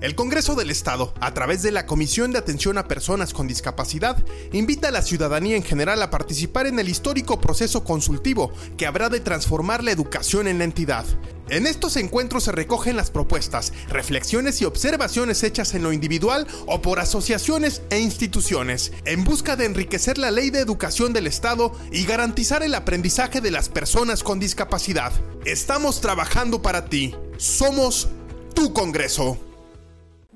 [0.00, 4.16] El Congreso del Estado, a través de la Comisión de Atención a Personas con Discapacidad,
[4.50, 9.10] invita a la ciudadanía en general a participar en el histórico proceso consultivo que habrá
[9.10, 11.04] de transformar la educación en la entidad.
[11.50, 16.80] En estos encuentros se recogen las propuestas, reflexiones y observaciones hechas en lo individual o
[16.80, 22.06] por asociaciones e instituciones, en busca de enriquecer la ley de educación del Estado y
[22.06, 25.12] garantizar el aprendizaje de las personas con discapacidad.
[25.44, 27.14] Estamos trabajando para ti.
[27.36, 28.08] Somos
[28.54, 29.49] tu Congreso.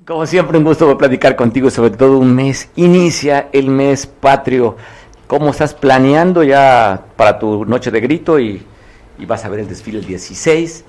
[0.05, 2.69] Como siempre, un gusto platicar contigo, sobre todo un mes.
[2.75, 4.75] Inicia el mes patrio.
[5.25, 8.63] ¿Cómo estás planeando ya para tu noche de grito y,
[9.25, 10.85] vas a ver el desfile el 16?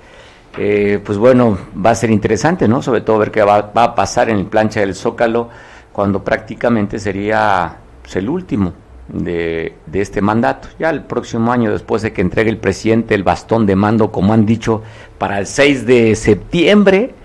[0.59, 2.83] Eh, pues bueno, va a ser interesante, ¿no?
[2.83, 5.49] Sobre todo ver qué va, a pasar en el plancha del Zócalo
[5.91, 8.73] cuando prácticamente sería pues, el último
[9.07, 10.67] de, de, este mandato.
[10.77, 14.33] Ya el próximo año, después de que entregue el presidente el bastón de mando, como
[14.33, 14.83] han dicho,
[15.17, 17.15] para el 6 de septiembre,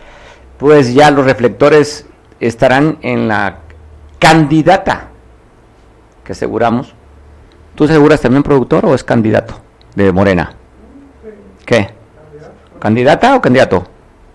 [0.63, 2.07] pues ya los reflectores
[2.39, 3.57] estarán en la
[4.21, 5.09] candidata
[6.25, 6.95] que aseguramos.
[7.75, 9.55] ¿Tú aseguras también productor o es candidato
[9.97, 10.55] de Morena?
[11.67, 11.89] ¿Qué?
[12.79, 13.89] ¿Candidata o candidato?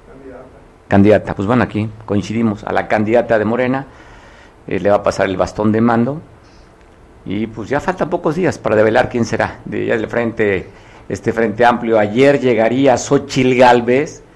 [0.06, 0.44] Candidata.
[0.90, 1.34] Candidata.
[1.34, 3.88] Pues bueno, aquí coincidimos a la candidata de Morena.
[4.68, 6.22] Eh, le va a pasar el bastón de mando.
[7.26, 9.60] Y pues ya faltan pocos días para develar quién será.
[9.64, 10.68] De del frente,
[11.08, 11.98] este frente amplio.
[11.98, 14.27] Ayer llegaría Xochil Galvez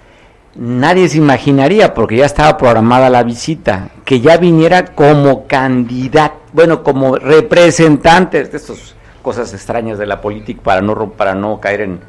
[0.56, 6.84] nadie se imaginaría, porque ya estaba programada la visita, que ya viniera como candidato, bueno,
[6.84, 12.00] como representante de estas cosas extrañas de la política para no, para no caer en,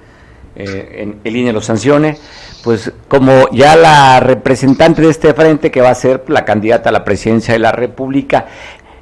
[0.57, 2.19] eh, en el INE lo sancione,
[2.63, 6.93] pues como ya la representante de este frente que va a ser la candidata a
[6.93, 8.47] la presidencia de la República,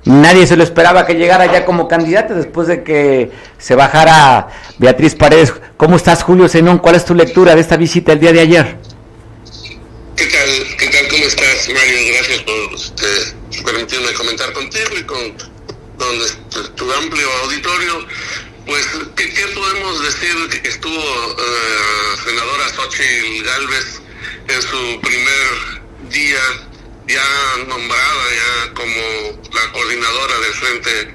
[0.05, 4.49] nadie se lo esperaba que llegara ya como candidata después de que se bajara
[4.79, 5.53] Beatriz Paredes.
[5.77, 6.79] ¿Cómo estás, Julio Zenón?
[6.79, 8.77] ¿Cuál es tu lectura de esta visita el día de ayer?
[10.17, 10.77] ¿Qué tal?
[10.79, 11.09] ¿Qué tal?
[11.09, 12.15] ¿Cómo estás, Mario?
[12.15, 15.37] Gracias por este, permitirme comentar contigo y con,
[16.23, 18.07] este, tu amplio auditorio.
[18.67, 18.87] Pues,
[19.17, 20.49] ¿qué, podemos decir?
[20.49, 24.01] Que estuvo uh, senadora Xochitl Galvez
[24.49, 26.41] en su primer día
[27.07, 31.15] ya nombrada ya como la coordinadora del Frente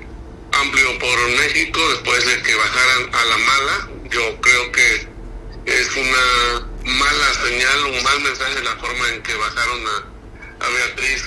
[0.52, 3.90] Amplio por México después de que bajaran a la mala.
[4.10, 5.08] Yo creo que
[5.66, 10.15] es una mala señal, un mal mensaje la forma en que bajaron a,
[10.70, 11.24] Beatriz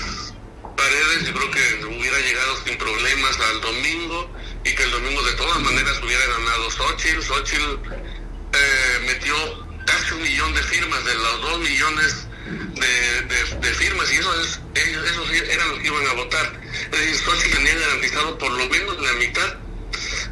[0.77, 1.27] Paredes.
[1.27, 4.31] Yo creo que hubiera llegado sin problemas al domingo
[4.65, 7.23] y que el domingo de todas maneras hubiera ganado Xochitl.
[7.23, 7.81] Xochitl
[8.53, 9.35] eh, metió
[9.87, 12.27] casi un millón de firmas de los dos millones
[12.75, 16.61] de, firmas y eso es, ellos, esos eran los que iban a votar.
[16.93, 19.57] Es decir, Xochitl tenía garantizado por lo menos la mitad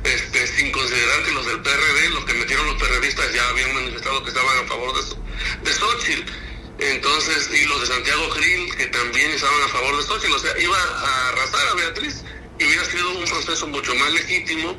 [0.05, 4.23] este, sin considerar que los del PRD, los que metieron los periodistas ya habían manifestado
[4.23, 5.17] que estaban a favor de,
[5.63, 6.33] de Xochitl.
[6.79, 10.59] Entonces, y los de Santiago Grill, que también estaban a favor de Xochitl, o sea,
[10.59, 12.23] iba a arrasar a Beatriz
[12.59, 14.77] y hubiera sido un proceso mucho más legítimo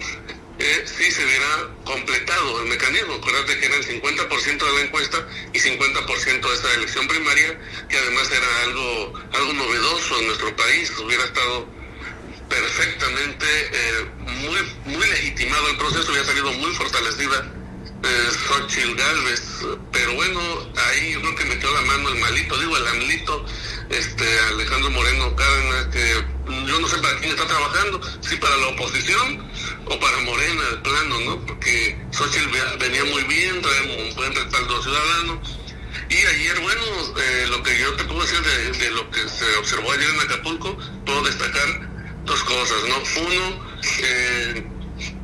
[0.60, 3.16] eh, si se hubiera completado el mecanismo.
[3.16, 7.60] Acuérdate que era el 50% de la encuesta y 50% de esta elección primaria,
[7.90, 11.68] que además era algo, algo novedoso en nuestro país, hubiera estado
[12.48, 17.57] perfectamente eh, muy, muy legitimado el proceso, había salido muy fortalecida
[18.04, 19.42] eh, Xochitl Galvez,
[19.92, 20.40] pero bueno,
[20.90, 23.46] ahí yo creo que metió la mano el malito, digo el amlito,
[23.90, 26.26] este Alejandro Moreno Cárdenas, que
[26.68, 29.50] yo no sé para quién está trabajando, si para la oposición
[29.86, 31.46] o para Morena, el plano, ¿no?
[31.46, 32.50] Porque Xochitl
[32.80, 35.42] venía muy bien, trae un buen respaldo ciudadano.
[36.10, 36.82] Y ayer, bueno,
[37.18, 40.22] eh, lo que yo te puedo decir de, de, lo que se observó ayer en
[40.22, 41.90] Acapulco, puedo destacar
[42.24, 42.96] dos cosas, ¿no?
[43.24, 43.68] Uno,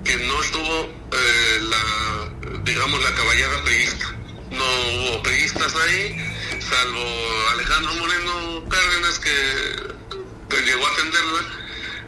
[0.04, 4.16] que no estuvo eh, la, digamos, la caballada periodista.
[4.52, 6.16] No hubo periodistas ahí,
[6.60, 7.04] salvo
[7.52, 11.40] Alejandro Moreno Cárdenas, que, llegó a atenderla.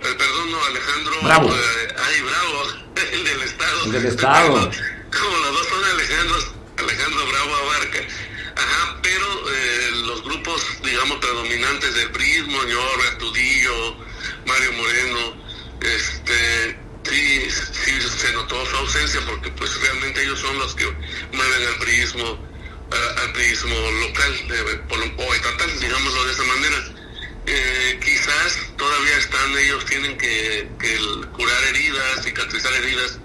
[0.04, 1.22] Eh, perdón, no, Alejandro.
[1.24, 1.56] Bravo.
[1.56, 2.64] Eh, ay, bravo,
[3.14, 3.86] el del Estado.
[3.86, 4.72] El del Estado.
[5.12, 6.36] Como, los dos son Alejandro,
[6.78, 8.00] Alejandro Bravo Abarca.
[8.58, 9.26] Ajá, pero
[10.06, 13.98] los grupos, digamos, predominantes del prismo, Ñor, Tudillo,
[14.46, 15.36] Mario Moreno,
[15.82, 20.86] este, sí, sí se notó su ausencia porque pues realmente ellos son los que
[21.32, 22.48] mueven al priismo,
[23.22, 26.78] al priismo local o estatal, digámoslo de esa manera.
[27.48, 30.98] Eh, quizás todavía están, ellos tienen que, que
[31.34, 33.20] curar heridas, cicatrizar heridas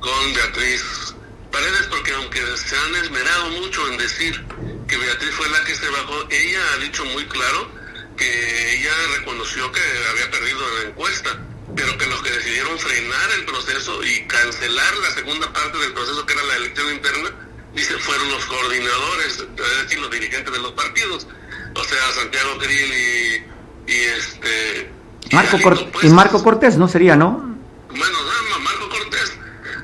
[0.00, 1.14] con Beatriz
[1.52, 4.42] Paredes porque aunque se han esmerado mucho en decir
[4.88, 7.70] que Beatriz fue la que se bajó, ella ha dicho muy claro
[8.16, 9.80] que ella reconoció que
[10.10, 11.38] había perdido la encuesta,
[11.76, 16.24] pero que los que decidieron frenar el proceso y cancelar la segunda parte del proceso,
[16.26, 17.30] que era la elección interna,
[17.74, 21.26] dice, fueron los coordinadores, es decir, los dirigentes de los partidos,
[21.74, 24.90] o sea, Santiago Krill y, y este...
[25.32, 25.56] Marco
[26.02, 27.56] y, y Marco Cortés, ¿no sería, no?
[27.88, 28.18] Bueno,
[28.50, 29.32] no, Marco Cortés,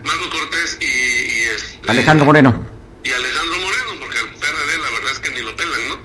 [0.04, 2.77] Marco Cortés y, y este, Alejandro Moreno.
[3.08, 5.98] Y Alejandro Moreno, porque el PRD la verdad es que ni lo pelan, ¿no?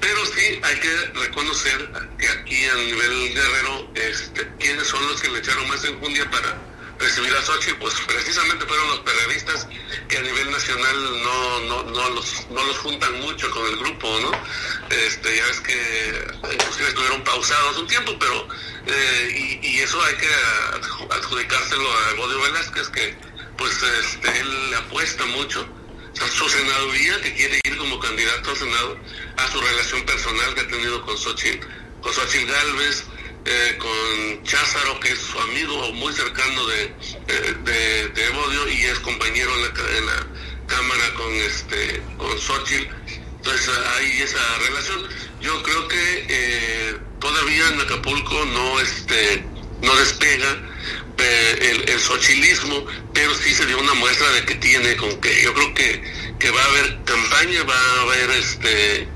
[0.00, 5.28] Pero sí hay que reconocer que aquí a nivel guerrero, este, quiénes son los que
[5.28, 6.56] le echaron más enjundia para
[6.98, 9.68] recibir a Sochi, pues precisamente fueron los periodistas
[10.08, 14.18] que a nivel nacional no, no, no, los, no los juntan mucho con el grupo,
[14.20, 14.32] ¿no?
[14.88, 18.48] Este, ya ves que inclusive estuvieron pausados un tiempo, pero
[18.86, 20.30] eh, y, y, eso hay que
[21.14, 23.14] adjudicárselo a Bodio Velázquez, que
[23.58, 25.68] pues este, él apuesta mucho
[26.26, 28.98] su senaduría, que quiere ir como candidato al Senado,
[29.36, 31.66] a su relación personal que ha tenido con Xochitl,
[32.00, 33.04] con Xochitl Galvez,
[33.44, 38.84] eh, con Cházaro, que es su amigo muy cercano de, eh, de, de, Evodio y
[38.84, 40.26] es compañero en la, en la
[40.66, 42.92] Cámara con, este, con Xochitl.
[43.36, 45.08] Entonces hay esa relación.
[45.40, 49.44] Yo creo que eh, todavía en Acapulco no, este,
[49.80, 50.77] no despega
[51.24, 55.52] el, el xochilismo, pero sí se dio una muestra de que tiene con que yo
[55.54, 56.02] creo que,
[56.38, 59.08] que va a haber campaña, va a haber este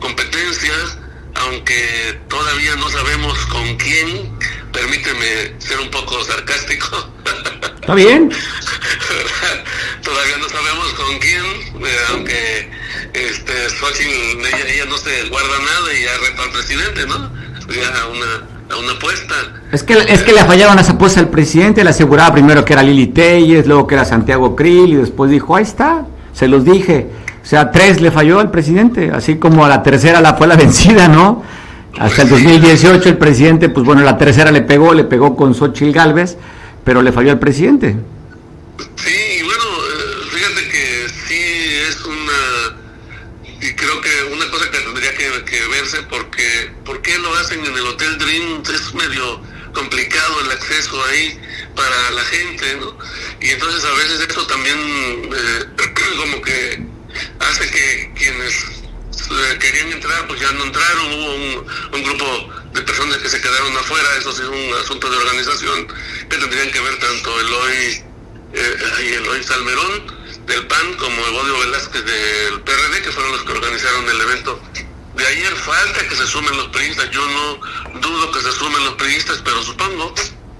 [0.00, 0.98] competencias,
[1.34, 4.38] aunque todavía no sabemos con quién,
[4.72, 7.12] permíteme ser un poco sarcástico.
[7.80, 8.30] ¿Está bien?
[10.02, 11.44] todavía no sabemos con quién,
[11.84, 12.70] eh, aunque
[13.14, 17.32] este Xochitl, ella, ella, no se guarda nada y ya retó al presidente, ¿no?
[17.68, 19.34] Ya una, una apuesta.
[19.72, 22.82] Es que, es que le fallaron las apuestas al presidente, le aseguraba primero que era
[22.82, 27.08] Lili Telles, luego que era Santiago Krill y después dijo, ahí está, se los dije.
[27.42, 30.56] O sea, tres le falló al presidente, así como a la tercera la fue la
[30.64, 31.42] vencida, ¿no?
[31.98, 35.92] Hasta el 2018 el presidente, pues bueno, la tercera le pegó, le pegó con Xochitl
[35.92, 36.36] Galvez,
[36.84, 37.96] pero le falló al presidente.
[38.96, 39.64] Sí, y bueno,
[40.30, 41.42] fíjate que sí
[41.88, 42.76] es una,
[43.60, 47.74] y creo que una cosa que tendría que, verse, porque ¿por qué lo hacen en
[47.74, 48.62] el Hotel Dream?
[48.72, 49.42] Es medio
[49.74, 51.38] complicado el acceso ahí
[51.76, 52.78] para la gente.
[53.40, 55.64] Y entonces a veces eso también eh,
[56.16, 56.82] como que
[57.40, 58.66] hace que quienes
[59.60, 63.76] querían entrar, pues ya no entraron, hubo un, un, grupo de personas que se quedaron
[63.76, 65.86] afuera, eso sí es un asunto de organización
[66.28, 68.02] que tendrían que ver tanto Eloy,
[68.54, 70.19] eh, Eloy Salmerón
[70.50, 74.60] del PAN como Evodio Velázquez del PRD, que fueron los que organizaron el evento
[75.14, 75.54] de ayer.
[75.54, 79.62] Falta que se sumen los periodistas, yo no dudo que se sumen los periodistas, pero
[79.62, 80.12] supongo,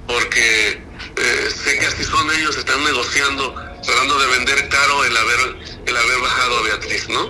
[0.07, 0.81] porque
[1.17, 3.53] eh, sé que así son ellos, están negociando,
[3.85, 5.57] tratando de vender caro el haber
[5.87, 7.29] el haber bajado a Beatriz, ¿no?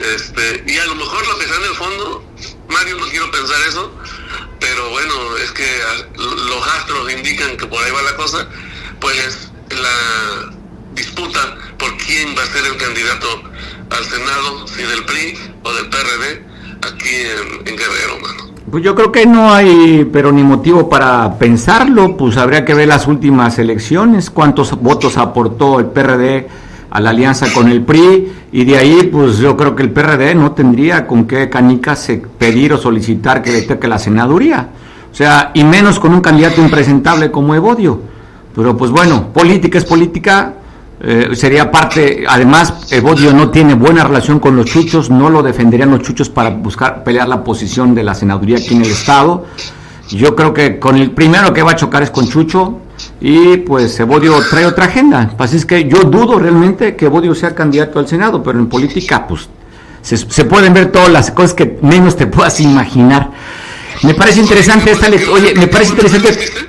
[0.00, 2.24] Este, y a lo mejor lo que está en el fondo,
[2.68, 3.90] Mario, no quiero pensar eso,
[4.60, 5.80] pero bueno, es que
[6.18, 8.46] los astros indican que por ahí va la cosa,
[9.00, 10.63] pues la
[10.94, 11.38] disputa
[11.78, 13.26] por quién va a ser el candidato
[13.90, 16.44] al Senado, si del PRI o del PRD,
[16.82, 17.10] aquí
[17.66, 18.54] en, Guerrero, mano.
[18.70, 22.88] Pues yo creo que no hay, pero ni motivo para pensarlo, pues habría que ver
[22.88, 26.48] las últimas elecciones, cuántos votos aportó el PRD
[26.90, 30.34] a la alianza con el PRI y de ahí pues yo creo que el PRD
[30.34, 34.68] no tendría con qué canicas pedir o solicitar que le toque la senaduría.
[35.10, 38.00] O sea, y menos con un candidato impresentable como Evodio.
[38.54, 40.54] Pero pues bueno, política es política,
[41.06, 45.90] eh, sería parte, además Evodio no tiene buena relación con los chuchos, no lo defenderían
[45.90, 49.44] los chuchos para buscar pelear la posición de la senaduría aquí en el Estado.
[50.08, 52.78] Yo creo que con el primero que va a chocar es con Chucho,
[53.20, 55.34] y pues Evodio trae otra agenda.
[55.38, 59.26] Así es que yo dudo realmente que Evodio sea candidato al Senado, pero en política
[59.26, 59.48] pues
[60.00, 63.30] se, se pueden ver todas las cosas que menos te puedas imaginar.
[64.02, 66.28] Me parece interesante esta lectura, oye, me parece interesante,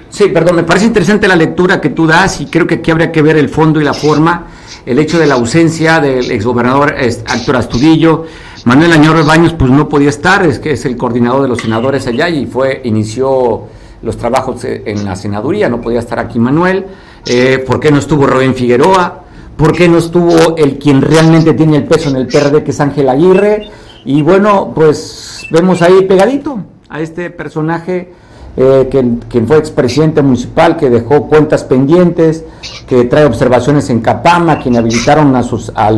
[0.10, 3.12] sí, perdón, me parece interesante la lectura que tú das y creo que aquí habría
[3.12, 4.48] que ver el fondo y la forma,
[4.86, 8.25] el hecho de la ausencia del exgobernador Héctor Astudillo,
[8.65, 12.08] Manuel Añor Baños pues no podía estar, es que es el coordinador de los senadores
[12.08, 13.63] allá y fue, inició
[14.01, 16.86] los trabajos en la senaduría, no podía estar aquí Manuel,
[17.25, 19.24] eh, ¿por qué no estuvo Rubén Figueroa?
[19.58, 22.79] ¿Por qué no estuvo el quien realmente tiene el peso en el PRD, que es
[22.79, 23.70] Ángel Aguirre?
[24.03, 28.12] Y bueno, pues vemos ahí pegadito a este personaje
[28.58, 28.88] eh,
[29.30, 32.46] que, fue expresidente municipal, que dejó cuentas pendientes,
[32.88, 35.92] que trae observaciones en Capama, quien habilitaron a, sus, a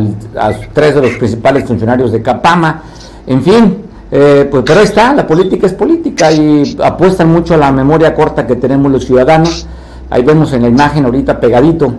[0.72, 2.82] tres de los principales funcionarios de Capama.
[3.28, 3.76] En fin,
[4.10, 8.12] eh, pues, pero ahí está, la política es política y apuestan mucho a la memoria
[8.12, 9.66] corta que tenemos los ciudadanos.
[10.10, 11.94] Ahí vemos en la imagen ahorita pegadito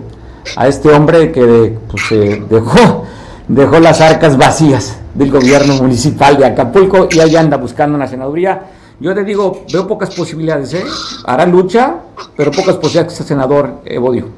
[0.56, 2.02] a este hombre que pues,
[2.50, 3.04] dejó,
[3.48, 8.60] dejó las arcas vacías del gobierno municipal de Acapulco y ahí anda buscando una senaduría.
[9.00, 10.84] Yo te digo, veo pocas posibilidades, ¿eh?
[11.24, 11.96] Hará lucha,
[12.36, 14.30] pero pocas posibilidades que senador, Evodio.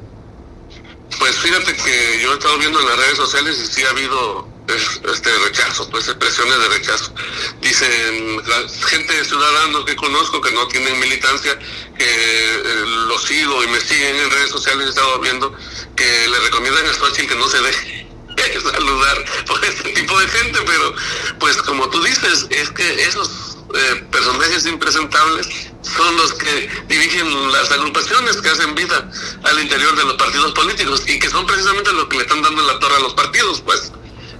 [1.19, 4.47] Pues fíjate que yo he estado viendo en las redes sociales y sí ha habido
[4.67, 7.13] este rechazo, pues presiones de rechazo.
[7.61, 11.59] Dicen la gente de ciudadanos que conozco que no tienen militancia,
[11.97, 15.53] que eh, los sigo y me siguen en redes sociales, he estado viendo
[15.97, 18.07] que le recomiendan a Xochitl que no se deje
[18.71, 20.95] saludar por este tipo de gente, pero
[21.39, 25.47] pues como tú dices, es que esos eh, personajes impresentables
[25.81, 29.09] son los que dirigen las agrupaciones que hacen vida
[29.43, 32.61] al interior de los partidos políticos y que son precisamente los que le están dando
[32.61, 33.91] la torre a los partidos, pues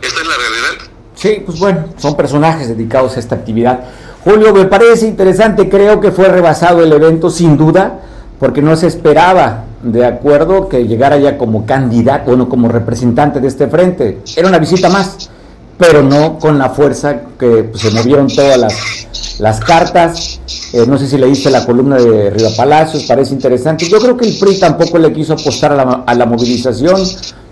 [0.02, 0.94] esta es la realidad.
[1.16, 3.84] Sí, pues bueno, son personajes dedicados a esta actividad.
[4.24, 8.00] Julio, me parece interesante, creo que fue rebasado el evento sin duda,
[8.40, 13.48] porque no se esperaba, de acuerdo, que llegara ya como candidato, bueno, como representante de
[13.48, 14.22] este frente.
[14.36, 15.30] Era una visita más,
[15.78, 19.08] pero no con la fuerza que pues, se movieron todas las,
[19.40, 20.40] las cartas.
[20.74, 23.88] Eh, no sé si le leíste la columna de Riva Palacios, parece interesante.
[23.88, 27.02] Yo creo que el PRI tampoco le quiso apostar a la, a la movilización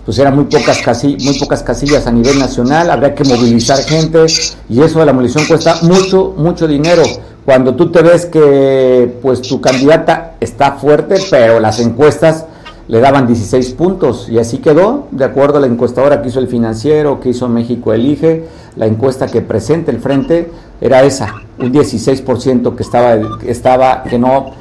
[0.04, 4.26] pues eran muy pocas, casillas, muy pocas casillas a nivel nacional, habría que movilizar gente
[4.68, 7.02] y eso de la movilización cuesta mucho, mucho dinero.
[7.44, 12.46] Cuando tú te ves que pues tu candidata está fuerte, pero las encuestas
[12.88, 16.48] le daban 16 puntos y así quedó, de acuerdo a la encuestadora que hizo el
[16.48, 18.44] financiero, que hizo México Elige,
[18.76, 24.18] la encuesta que presenta el frente era esa, un 16% que estaba, que estaba, que
[24.18, 24.52] no,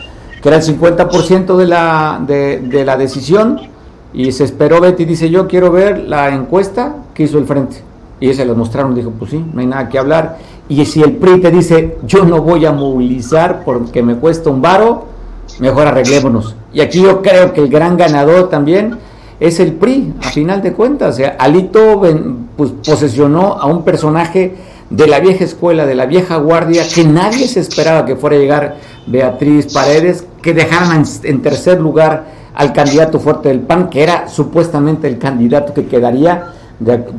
[0.41, 3.59] que era el 50% de la, de, de la decisión
[4.13, 7.77] y se esperó Betty, dice, yo quiero ver la encuesta que hizo el frente.
[8.19, 10.37] Y se lo mostraron, dijo, pues sí, no hay nada que hablar.
[10.69, 14.61] Y si el PRI te dice, yo no voy a movilizar porque me cuesta un
[14.61, 15.05] varo,
[15.59, 16.55] mejor arreglémonos.
[16.73, 18.97] Y aquí yo creo que el gran ganador también
[19.39, 21.19] es el PRI, a final de cuentas.
[21.39, 22.01] Alito
[22.55, 24.55] pues, posesionó a un personaje
[24.89, 28.39] de la vieja escuela, de la vieja guardia, que nadie se esperaba que fuera a
[28.39, 28.75] llegar
[29.07, 35.07] Beatriz Paredes, que dejaran en tercer lugar al candidato fuerte del PAN, que era supuestamente
[35.07, 36.47] el candidato que quedaría,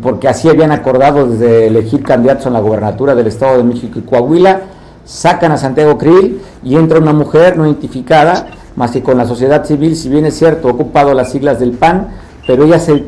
[0.03, 4.03] porque así habían acordado desde elegir candidatos en la gobernatura del Estado de México y
[4.03, 4.61] Coahuila,
[5.05, 9.65] sacan a Santiago Krill y entra una mujer no identificada, más que con la sociedad
[9.65, 12.09] civil, si bien es cierto, ocupado las siglas del PAN,
[12.47, 13.05] pero ella se,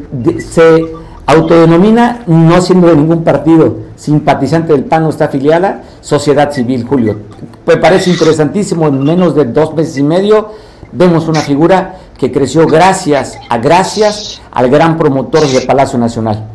[1.26, 7.18] autodenomina no siendo de ningún partido, simpatizante del PAN, no está afiliada, sociedad civil, Julio.
[7.66, 10.52] Me parece interesantísimo, en menos de dos meses y medio
[10.92, 16.48] vemos una figura que creció gracias a gracias al gran promotor de Palacio Nacional.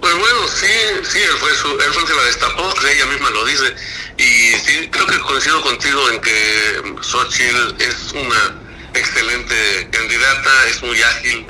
[0.00, 0.66] Pues bueno, sí,
[1.04, 3.64] sí, él fue, él fue el la destapó, ella misma lo dice,
[4.20, 8.54] y sí, creo que coincido contigo en que Xochitl es una
[8.92, 11.46] excelente candidata, es muy ágil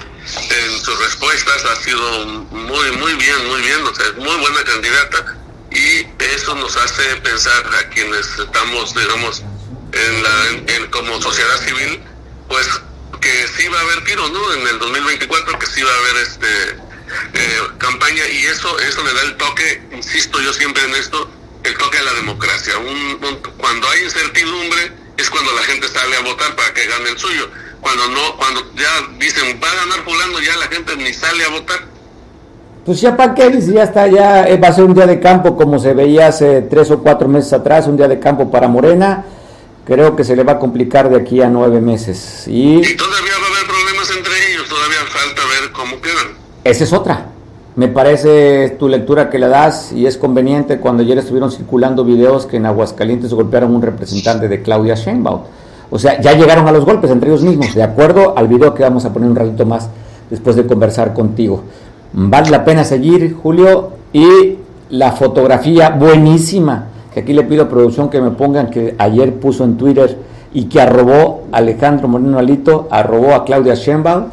[0.51, 4.63] en sus respuestas, ha sido muy, muy bien, muy bien, o sea, es muy buena
[4.63, 5.37] candidata,
[5.73, 9.43] y eso nos hace pensar a quienes estamos, digamos,
[9.93, 12.01] en la, en, como sociedad civil,
[12.49, 12.69] pues
[13.21, 14.53] que sí va a haber tiro, ¿no?
[14.55, 16.71] En el 2024 que sí va a haber este
[17.35, 21.31] eh, campaña y eso eso le da el toque, insisto yo siempre en esto,
[21.65, 22.75] el toque a la democracia.
[22.79, 23.19] Un,
[23.59, 27.49] cuando hay incertidumbre es cuando la gente sale a votar para que gane el suyo.
[27.81, 31.49] Cuando no, cuando ya dicen va a ganar fulano, ya la gente ni sale a
[31.51, 31.79] votar.
[32.85, 35.79] Pues ya para qué, ya está, ya va a ser un día de campo como
[35.79, 39.25] se veía hace tres o cuatro meses atrás, un día de campo para Morena
[39.85, 42.45] creo que se le va a complicar de aquí a nueve meses.
[42.47, 46.29] Y, todavía va a haber problemas entre ellos, todavía falta ver cómo quedan.
[46.63, 47.30] Esa es otra.
[47.81, 52.45] Me parece tu lectura que le das y es conveniente cuando ayer estuvieron circulando videos
[52.45, 55.41] que en Aguascalientes golpearon un representante de Claudia Sheinbaum.
[55.89, 58.83] O sea, ya llegaron a los golpes entre ellos mismos, de acuerdo al video que
[58.83, 59.89] vamos a poner un ratito más
[60.29, 61.63] después de conversar contigo.
[62.13, 64.59] Vale la pena seguir, Julio, y
[64.91, 66.85] la fotografía buenísima
[67.15, 70.19] que aquí le pido a producción que me pongan que ayer puso en Twitter
[70.53, 74.25] y que arrobó Alejandro Moreno Alito, arrobó a Claudia Sheinbaum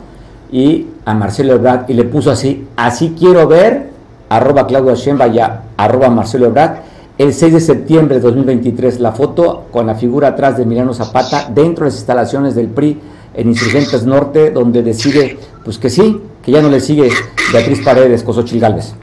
[0.51, 3.91] y a Marcelo Ebrard y le puso así, así quiero ver,
[4.27, 5.39] arroba Claudia Sheinbaum y
[5.77, 6.79] arroba Marcelo Ebrard,
[7.17, 11.47] el 6 de septiembre de 2023, la foto con la figura atrás de Milano Zapata
[11.49, 12.99] dentro de las instalaciones del PRI
[13.35, 17.09] en Insurgentes Norte, donde decide, pues que sí, que ya no le sigue
[17.53, 18.93] Beatriz Paredes, Cosochil Galvez.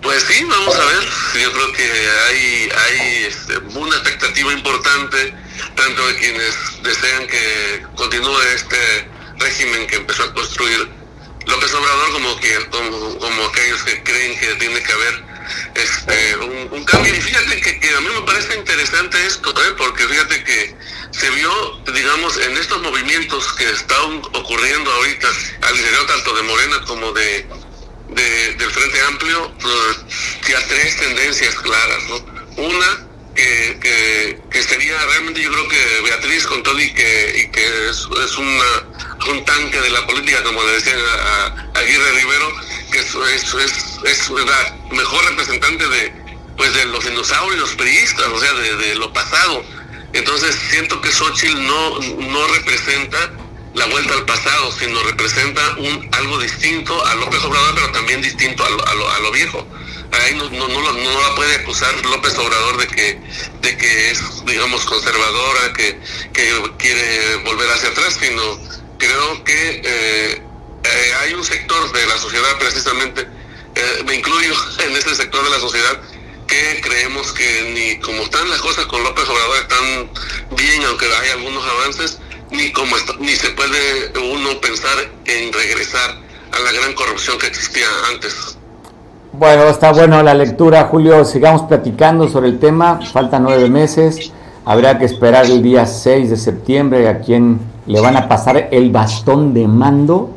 [0.00, 1.08] Pues sí, vamos a ver
[1.42, 5.34] yo creo que hay, hay este, una expectativa importante,
[5.76, 9.07] tanto de quienes desean que continúe este
[9.48, 10.88] régimen que empezó a construir
[11.46, 15.24] López Obrador como que como, aquellos que creen que tiene que haber
[15.74, 19.74] este un, cambio y fíjate que, a mí me parece interesante esto ¿eh?
[19.78, 20.76] porque fíjate que
[21.12, 21.50] se vio,
[21.94, 25.28] digamos, en estos movimientos que están ocurriendo ahorita
[25.62, 27.46] al interior tanto de Morena como de,
[28.10, 29.54] del Frente Amplio,
[30.44, 32.16] que pues, tres tendencias claras, ¿no?
[32.62, 33.07] Una,
[33.38, 38.08] que, que, sería realmente yo creo que Beatriz con todo y que, y que es,
[38.24, 42.52] es una, un tanque de la política, como le decían a, Aguirre Rivero,
[42.90, 43.54] que es, es,
[44.04, 46.12] es, la mejor representante de,
[46.56, 49.64] pues de los dinosaurios periodistas, o sea, de, lo pasado
[50.12, 53.30] entonces siento que Xochitl no, no representa
[53.74, 58.64] la vuelta al pasado, sino representa un algo distinto a López Obrador, pero también distinto
[58.64, 59.66] a lo, a lo, viejo.
[60.10, 63.20] Ahí no, no, no, no, la puede acusar López Obrador de que,
[63.60, 65.98] de que es, digamos, conservadora, que,
[66.32, 68.42] que quiere volver hacia atrás, sino
[68.98, 70.42] creo que eh,
[70.84, 73.28] eh, hay un sector de la sociedad precisamente,
[73.74, 74.54] eh, me incluyo
[74.86, 76.00] en ese sector de la sociedad,
[76.46, 80.10] que creemos que ni como están las cosas con López Obrador están
[80.56, 82.18] bien, aunque hay algunos avances,
[82.50, 86.18] ni como ni se puede uno pensar en regresar
[86.52, 88.57] a la gran corrupción que existía antes.
[89.38, 91.24] Bueno, está bueno la lectura, Julio.
[91.24, 92.98] Sigamos platicando sobre el tema.
[93.12, 94.32] Faltan nueve meses.
[94.64, 98.90] Habrá que esperar el día 6 de septiembre a quien le van a pasar el
[98.90, 100.30] bastón de mando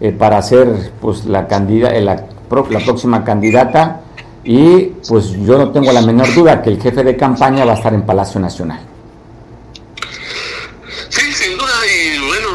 [0.00, 2.24] eh, para ser pues la, candida, la,
[2.70, 4.00] la próxima candidata
[4.44, 7.76] y pues yo no tengo la menor duda que el jefe de campaña va a
[7.76, 8.80] estar en Palacio Nacional.
[11.10, 12.48] Sí, sin duda, y bueno,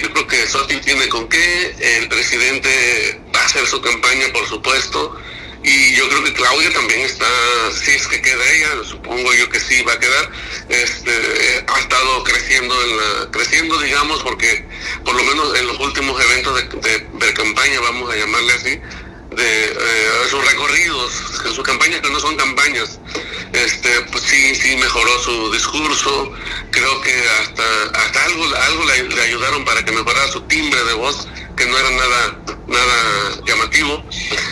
[0.00, 4.46] yo creo que Soti tiene con qué, el presidente va a hacer su campaña, por
[4.48, 5.16] supuesto,
[5.62, 7.26] y yo creo que Claudia también está,
[7.72, 10.30] si es que queda ella, supongo yo que sí va a quedar,
[10.68, 14.64] este, ha estado creciendo, en la, creciendo digamos, porque
[15.04, 18.80] por lo menos en los últimos eventos de, de campaña, vamos a llamarle así,
[19.36, 19.74] de eh,
[20.30, 21.12] sus recorridos,
[21.54, 22.98] sus campañas que no son campañas,
[23.52, 26.32] este, pues sí, sí mejoró su discurso,
[26.70, 31.28] creo que hasta, hasta algo, algo le, ayudaron para que mejorara su timbre de voz,
[31.56, 34.02] que no era nada, nada llamativo.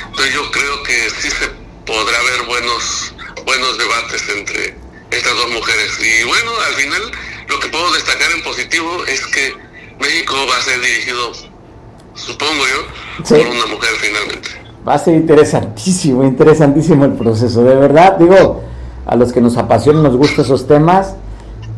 [0.07, 1.51] Entonces yo creo que sí se
[1.85, 3.13] podrá ver buenos,
[3.45, 4.77] buenos debates entre
[5.11, 5.99] estas dos mujeres.
[5.99, 7.13] Y bueno, al final
[7.49, 9.55] lo que puedo destacar en positivo es que
[9.99, 11.33] México va a ser dirigido,
[12.15, 14.62] supongo yo, por una mujer finalmente.
[14.87, 17.63] Va a ser interesantísimo, interesantísimo el proceso.
[17.63, 18.61] De verdad, digo,
[19.07, 21.15] a los que nos apasionan, nos gustan esos temas,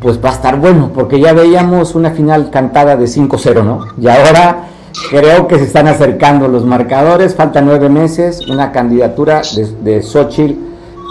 [0.00, 3.86] pues va a estar bueno, porque ya veíamos una final cantada de 5-0, ¿no?
[4.00, 4.68] Y ahora
[5.10, 10.54] creo que se están acercando los marcadores, faltan nueve meses, una candidatura de, de Xochitl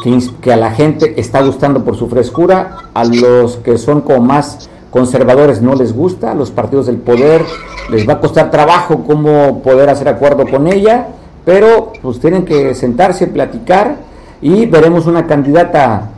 [0.03, 4.19] que, que, a la gente está gustando por su frescura, a los que son como
[4.21, 7.43] más conservadores no les gusta, a los partidos del poder
[7.89, 11.07] les va a costar trabajo cómo poder hacer acuerdo con ella
[11.45, 13.97] pero pues tienen que sentarse, platicar
[14.41, 16.09] y veremos una candidata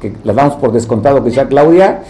[0.00, 2.02] que la damos por descontado que sea Claudia,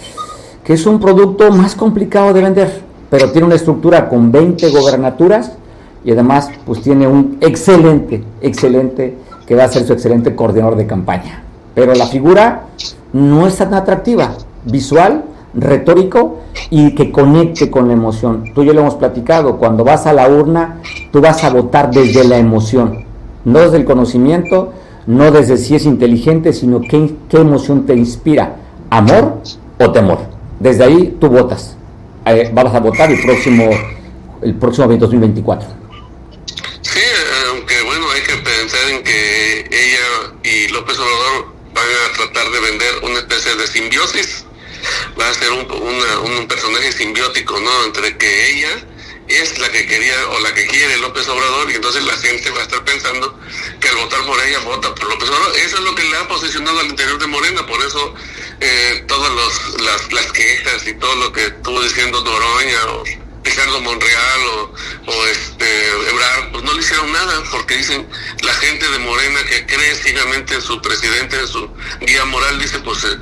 [0.64, 5.52] que es un producto más complicado de vender, pero tiene una estructura con 20 gobernaturas
[6.04, 10.86] y además pues tiene un excelente, excelente, que va a ser su excelente coordinador de
[10.86, 11.42] campaña.
[11.74, 12.66] Pero la figura
[13.12, 14.32] no es tan atractiva,
[14.64, 18.52] visual, retórico y que conecte con la emoción.
[18.54, 20.80] Tú y yo lo hemos platicado, cuando vas a la urna,
[21.12, 23.04] tú vas a votar desde la emoción,
[23.44, 24.72] no desde el conocimiento,
[25.06, 28.56] no desde si es inteligente, sino qué, qué emoción te inspira,
[28.90, 29.40] amor
[29.78, 30.18] o temor.
[30.58, 31.76] Desde ahí tú votas.
[32.26, 33.70] Eh, vas a votar el próximo,
[34.42, 35.68] el próximo 2024.
[36.82, 37.00] Sí,
[37.48, 42.60] aunque bueno, hay que pensar en que ella y López Obrador van a tratar de
[42.60, 44.46] vender una especie de simbiosis
[45.18, 47.84] va a ser un, un personaje simbiótico, ¿no?
[47.84, 48.86] Entre que ella
[49.28, 52.60] es la que quería o la que quiere López Obrador y entonces la gente va
[52.60, 53.38] a estar pensando
[53.80, 55.56] que al votar por ella vota por López Obrador.
[55.56, 58.14] Eso es lo que le ha posicionado al interior de Morena, por eso
[58.60, 59.32] eh, todas
[59.80, 63.04] las, las quejas y todo lo que estuvo diciendo Noroña o
[63.50, 64.42] Ricardo Monreal
[65.08, 68.06] o, este Ebrard, pues no le hicieron nada, porque dicen,
[68.46, 71.66] la gente de Morena que cree ciegamente en su presidente, en su
[72.00, 73.18] guía moral, dice, pues eh,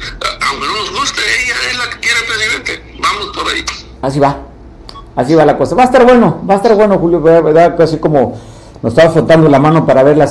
[0.51, 3.65] aunque no nos guste, ella es la que quiere presidente, vamos por ahí.
[4.03, 4.39] Así va,
[5.17, 5.75] así va la cosa.
[5.75, 7.75] Va a estar bueno, va a estar bueno, Julio, ¿verdad?
[7.79, 8.39] Casi como
[8.83, 10.31] nos estaba frotando la mano para ver la,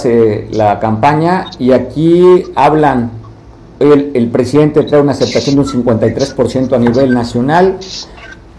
[0.51, 3.11] la campaña y aquí hablan,
[3.79, 7.79] el, el presidente trae una aceptación de un 53% a nivel nacional,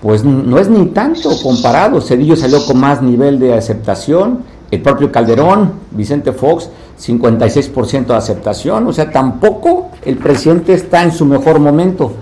[0.02, 2.00] pues no es ni tanto comparado.
[2.00, 6.68] Cedillo salió con más nivel de aceptación, el propio Calderón, Vicente Fox,
[7.00, 12.12] 56% de aceptación, o sea, tampoco el presidente está en su mejor momento.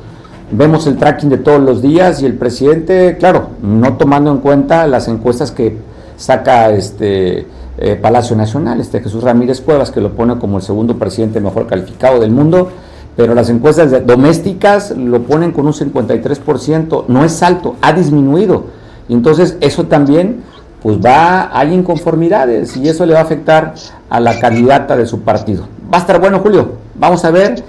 [0.51, 4.87] Vemos el tracking de todos los días y el presidente, claro, no tomando en cuenta
[4.87, 5.77] las encuestas que
[6.17, 7.47] saca este
[7.79, 11.67] eh, Palacio Nacional, este Jesús Ramírez Cuevas, que lo pone como el segundo presidente mejor
[11.67, 12.71] calificado del mundo,
[13.17, 18.65] pero las encuestas domésticas lo ponen con un 53%, no es alto, ha disminuido.
[19.09, 20.43] Entonces eso también,
[20.83, 23.75] pues va, hay inconformidades y eso le va a afectar
[24.11, 25.67] a la candidata de su partido.
[25.93, 26.73] Va a estar bueno, Julio.
[26.95, 27.65] Vamos a ver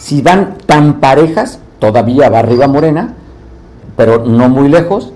[0.00, 3.14] si van tan parejas, todavía va arriba Morena,
[3.96, 5.12] pero no muy lejos.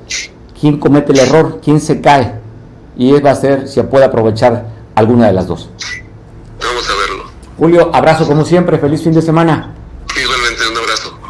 [0.60, 1.60] ¿Quién comete el error?
[1.62, 2.34] ¿Quién se cae?
[2.96, 5.70] Y va a ser si puede aprovechar alguna de las dos.
[6.60, 7.24] Vamos a verlo.
[7.58, 9.71] Julio, abrazo como siempre, feliz fin de semana.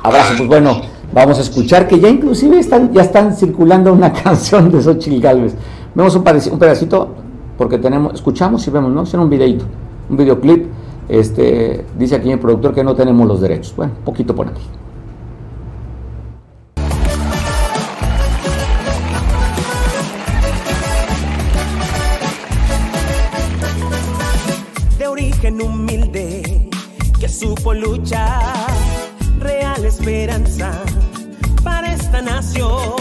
[0.03, 0.35] Abrazo.
[0.37, 0.81] Pues bueno,
[1.13, 5.55] vamos a escuchar que ya inclusive están, ya están circulando una canción de Xochitl Galvez.
[5.95, 7.15] Vemos un, pedacito,
[7.57, 9.03] porque tenemos, escuchamos y vemos, ¿no?
[9.03, 9.65] Es un videito,
[10.09, 10.67] un videoclip.
[11.09, 13.75] Este, dice aquí el productor que no tenemos los derechos.
[13.77, 14.63] Bueno, poquito por aquí.
[27.43, 28.42] supo luchar,
[30.03, 30.83] esperanza
[31.63, 32.97] para esta nación.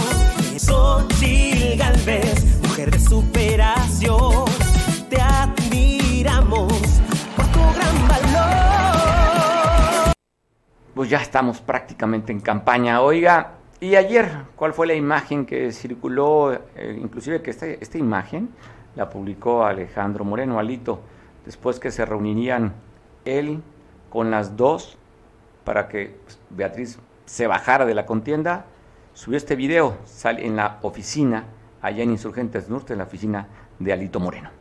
[0.56, 4.46] Xochitl Galvez, mujer de superación,
[5.10, 6.72] te admiramos
[7.36, 10.14] por tu gran valor.
[10.94, 13.02] Pues ya estamos prácticamente en campaña.
[13.02, 16.54] Oiga, y ayer, ¿cuál fue la imagen que circuló?
[16.54, 18.52] Eh, inclusive que esta, esta imagen
[18.96, 21.02] la publicó Alejandro Moreno Alito,
[21.46, 22.76] después que se reunirían
[23.26, 23.64] él,
[24.12, 25.00] con las dos
[25.63, 28.65] para que pues, Beatriz se bajara de la contienda,
[29.13, 31.45] subió este video sale en la oficina,
[31.82, 33.47] allá en Insurgentes Norte, en la oficina
[33.80, 34.61] de Alito Moreno.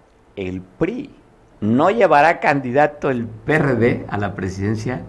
[0.35, 1.09] el PRI,
[1.61, 5.03] no llevará candidato el PRD a la presidencia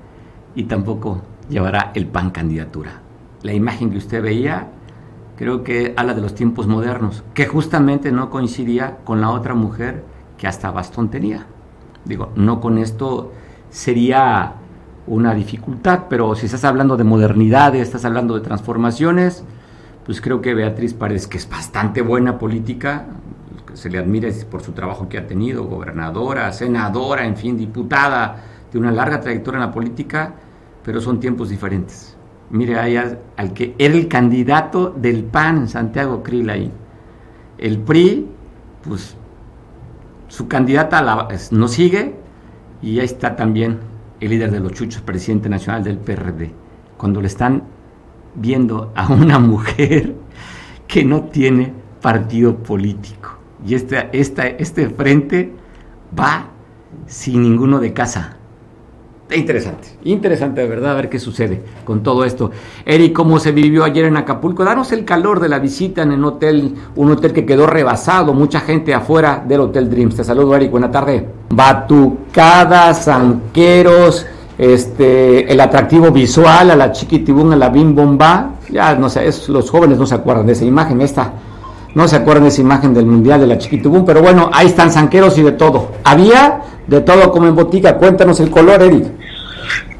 [0.55, 3.01] y tampoco llevará el PAN candidatura.
[3.43, 4.69] La imagen que usted veía
[5.37, 10.05] creo que habla de los tiempos modernos, que justamente no coincidía con la otra mujer
[10.39, 11.47] que hasta bastón tenía.
[12.05, 13.33] Digo, no con esto
[13.71, 14.55] sería
[15.07, 19.45] una dificultad, pero si estás hablando de modernidades, estás hablando de transformaciones,
[20.05, 23.07] pues creo que Beatriz parece que es bastante buena política,
[23.75, 28.79] se le admira por su trabajo que ha tenido, gobernadora, senadora, en fin, diputada, de
[28.79, 30.35] una larga trayectoria en la política,
[30.83, 32.17] pero son tiempos diferentes.
[32.51, 36.71] Mire ahí al, que era el candidato del PAN, Santiago Krill ahí.
[37.59, 38.29] El PRI,
[38.83, 39.17] pues
[40.29, 42.15] su candidata no sigue
[42.83, 43.79] y ahí está también
[44.21, 46.53] el líder de los chuchos, presidente nacional del PRD.
[46.97, 47.65] Cuando le están
[48.35, 50.15] viendo a una mujer
[50.87, 53.41] que no tiene partido político.
[53.66, 55.53] Y este, este frente
[56.18, 56.46] va
[57.07, 58.37] sin ninguno de casa.
[59.35, 62.51] Interesante, interesante de verdad a ver qué sucede con todo esto.
[62.85, 64.64] Eric, ¿cómo se vivió ayer en Acapulco?
[64.64, 68.61] Danos el calor de la visita en el hotel, un hotel que quedó rebasado, mucha
[68.61, 70.16] gente afuera del Hotel Dreams.
[70.16, 71.27] Te saludo, Eric, buena tarde.
[71.51, 74.27] Batucadas, zanqueros,
[74.59, 78.57] este, el atractivo visual a la chiquitibún, a la bim bomba.
[78.70, 81.33] Ya no sé, es, los jóvenes no se acuerdan de esa imagen, esta.
[81.94, 85.37] No se acuerdan esa imagen del mundial de la chiquitibún, pero bueno, ahí están zanqueros
[85.37, 85.92] y de todo.
[86.05, 87.98] Había de todo como en botica.
[87.98, 89.05] Cuéntanos el color, Eric.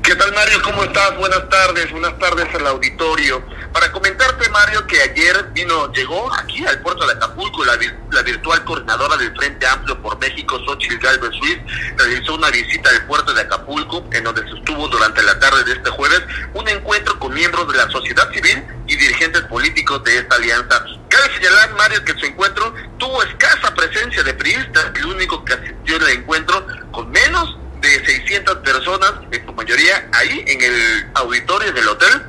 [0.03, 0.59] ¿Qué tal Mario?
[0.65, 1.17] ¿Cómo estás?
[1.19, 3.43] Buenas tardes, buenas tardes al auditorio.
[3.73, 7.79] Para comentarte Mario que ayer vino, llegó aquí al puerto de Acapulco la,
[8.11, 11.59] la virtual coordinadora del Frente Amplio por México, Xochitl Galvez Ruiz,
[11.97, 15.73] realizó una visita al puerto de Acapulco en donde se estuvo durante la tarde de
[15.73, 16.21] este jueves
[16.53, 20.85] un encuentro con miembros de la sociedad civil y dirigentes políticos de esta alianza.
[21.09, 25.97] Cabe señalar Mario que su encuentro tuvo escasa presencia de priistas, el único que asistió
[25.97, 31.89] al encuentro con menos de 600 personas, en su mayoría ahí en el auditorio del
[31.89, 32.23] hotel,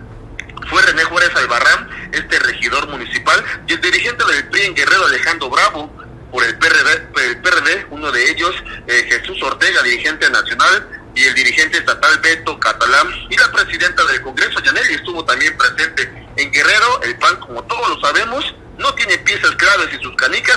[0.69, 5.49] fue René Juárez Albarrán, este regidor municipal, y el dirigente del PRI en Guerrero, Alejandro
[5.49, 5.91] Bravo.
[6.31, 8.55] por el PRD, el PRD uno de ellos,
[8.87, 14.19] eh, Jesús Ortega, dirigente nacional, y el dirigente estatal Beto Catalán, y la presidenta del
[14.23, 17.03] Congreso, Yaneli, estuvo también presente en Guerrero.
[17.03, 18.43] El PAN, como todos lo sabemos,
[18.79, 19.93] no tiene piezas claves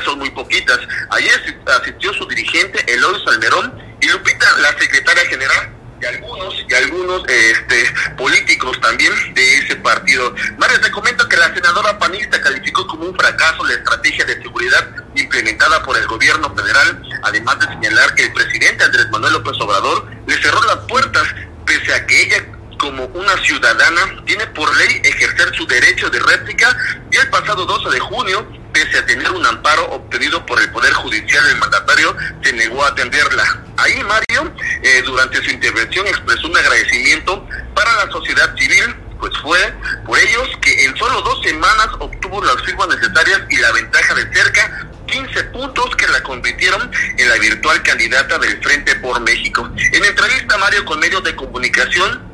[0.05, 0.79] son muy poquitas.
[1.11, 7.23] Ayer asistió su dirigente, Eloy Salmerón, y Lupita, la secretaria general y algunos y algunos
[7.27, 10.35] este, políticos también de ese partido.
[10.59, 14.87] Mario, te comento que la senadora panista calificó como un fracaso la estrategia de seguridad
[15.15, 20.07] implementada por el gobierno federal, además de señalar que el presidente Andrés Manuel López Obrador
[20.27, 21.25] le cerró las puertas,
[21.65, 22.45] pese a que ella
[22.79, 26.77] como una ciudadana tiene por ley ejercer su derecho de réplica
[27.11, 30.93] y el pasado 12 de junio pese a tener un amparo obtenido por el Poder
[30.93, 33.63] Judicial, el mandatario se negó a atenderla.
[33.79, 39.59] Ahí Mario, eh, durante su intervención, expresó un agradecimiento para la sociedad civil, pues fue
[40.05, 44.35] por ellos que en solo dos semanas obtuvo las firmas necesarias y la ventaja de
[44.35, 49.71] cerca 15 puntos que la convirtieron en la virtual candidata del Frente por México.
[49.93, 52.27] En entrevista, Mario, con medios de comunicación,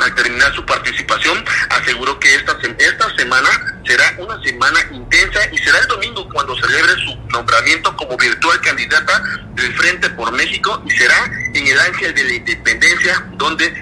[0.00, 3.48] al terminar su participación, aseguró que esta, esta semana
[3.86, 9.22] será una semana intensa y será el domingo cuando celebre su nombramiento como virtual candidata
[9.54, 13.72] del Frente por México y será en el Ángel de la Independencia donde,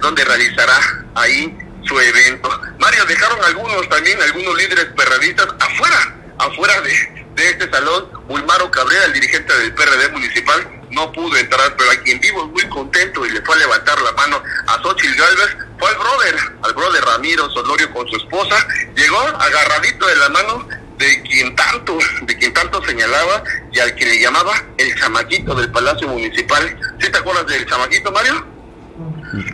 [0.00, 0.78] donde realizará
[1.14, 2.48] ahí su evento.
[2.78, 8.08] Mario, dejaron algunos también, algunos líderes perradistas afuera, afuera de, de este salón.
[8.28, 12.68] Ulmaro Cabrera, el dirigente del PRD municipal, no pudo entrar, pero a quien vivo muy
[12.68, 16.74] contento y le fue a levantar la mano a Xochitl Galvez, fue al brother, al
[16.74, 18.56] brother Ramiro Solorio con su esposa,
[18.96, 24.04] llegó agarradito de la mano de quien tanto, de quien tanto señalaba y al que
[24.04, 26.76] le llamaba el chamaquito del Palacio Municipal.
[26.98, 28.44] ¿Sí te acuerdas del chamaquito, Mario?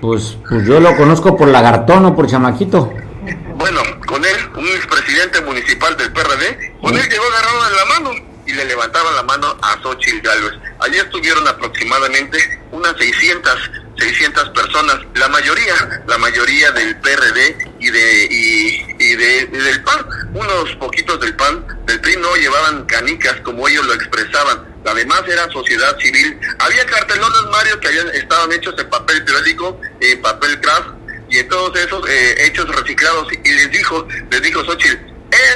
[0.00, 2.94] Pues, pues yo lo conozco por lagartón o por chamaquito.
[3.54, 8.34] Bueno, con él, un expresidente municipal del PRD, con él llegó agarrado de la mano
[8.46, 10.54] y le levantaban la mano a Xochitl Galvez.
[10.80, 18.26] Allí estuvieron aproximadamente unas 600, 600 personas, la mayoría, la mayoría del PRD y de
[18.98, 23.86] y, de, del PAN, unos poquitos del PAN, del PRI no llevaban canicas como ellos
[23.86, 24.74] lo expresaban.
[24.84, 26.38] Además era sociedad civil.
[26.58, 30.88] Había cartelones, Mario, que habían, estaban hechos en papel periódico, en papel craft,
[31.34, 33.26] y en todos esos eh, hechos reciclados.
[33.32, 34.98] Y les dijo, les dijo Xochitl,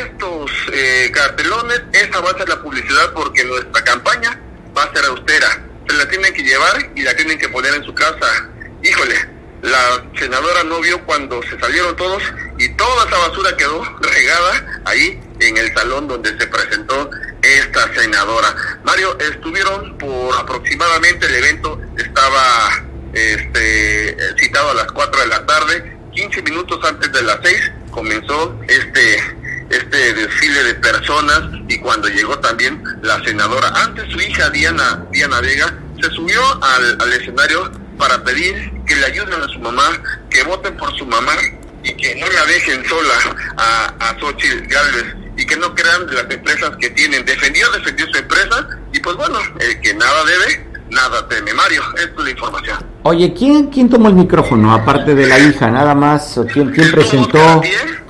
[0.00, 4.40] estos eh, cartelones, esa va a ser la publicidad porque nuestra campaña
[4.76, 5.64] va a ser austera.
[5.88, 8.48] Se la tienen que llevar y la tienen que poner en su casa.
[8.82, 9.14] Híjole,
[9.62, 12.24] la senadora no vio cuando se salieron todos
[12.58, 17.08] y toda esa basura quedó regada ahí en el salón donde se presentó
[17.42, 18.52] esta senadora.
[18.82, 22.84] Mario, estuvieron por aproximadamente el evento estaba
[23.18, 28.58] este citado a las 4 de la tarde, 15 minutos antes de las 6 comenzó
[28.68, 29.38] este
[29.70, 33.68] este desfile de personas y cuando llegó también la senadora.
[33.74, 39.42] Antes su hija Diana, Diana Vega se subió al, escenario para pedir que le ayuden
[39.42, 41.36] a su mamá, que voten por su mamá
[41.82, 43.14] y que no la dejen sola
[43.56, 47.24] a, a Xochitl Galvez y que no crean las empresas que tienen.
[47.24, 51.52] Defendió, defendió su empresa y pues bueno, el que nada debe, nada teme.
[51.54, 52.78] Mario, esta es la información.
[53.02, 55.70] Oye, ¿quién, quién tomó el micrófono aparte de la hija?
[55.70, 57.62] Nada más, ¿quién, quién presentó?